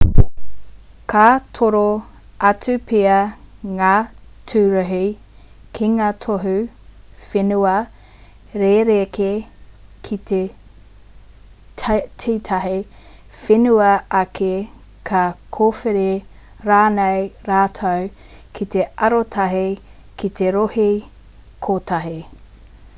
[1.11, 1.23] ka
[1.57, 1.81] toro
[2.51, 3.17] atu pea
[3.81, 3.89] ngā
[4.51, 5.01] tūruhi
[5.79, 6.53] ki ngā tohu
[7.33, 7.73] whenua
[8.63, 9.27] rerekē
[10.09, 10.17] ki
[11.77, 12.75] tētahi
[13.43, 13.91] whenua
[14.23, 14.51] ake
[15.13, 15.23] ka
[15.59, 16.09] kōwhiri
[16.71, 18.11] rānei rātou
[18.57, 19.65] ki te arotahi
[20.23, 20.89] ki te rohe
[21.69, 22.17] kotahi